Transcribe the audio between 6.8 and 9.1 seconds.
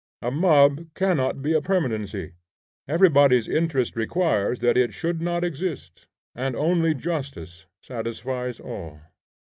justice satisfies all.